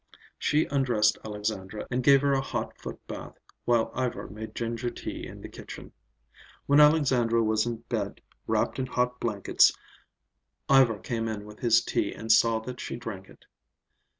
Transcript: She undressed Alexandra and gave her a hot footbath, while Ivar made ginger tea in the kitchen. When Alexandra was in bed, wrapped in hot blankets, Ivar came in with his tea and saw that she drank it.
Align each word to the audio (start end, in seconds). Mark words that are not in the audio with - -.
She 0.39 0.65
undressed 0.65 1.19
Alexandra 1.23 1.85
and 1.91 2.03
gave 2.03 2.21
her 2.23 2.33
a 2.33 2.41
hot 2.41 2.75
footbath, 2.79 3.37
while 3.65 3.91
Ivar 3.95 4.29
made 4.31 4.55
ginger 4.55 4.89
tea 4.89 5.27
in 5.27 5.41
the 5.41 5.47
kitchen. 5.47 5.91
When 6.65 6.79
Alexandra 6.79 7.43
was 7.43 7.67
in 7.67 7.81
bed, 7.87 8.19
wrapped 8.47 8.79
in 8.79 8.87
hot 8.87 9.19
blankets, 9.19 9.71
Ivar 10.67 10.97
came 10.97 11.27
in 11.27 11.45
with 11.45 11.59
his 11.59 11.83
tea 11.85 12.15
and 12.15 12.31
saw 12.31 12.57
that 12.61 12.79
she 12.79 12.95
drank 12.95 13.29
it. 13.29 13.45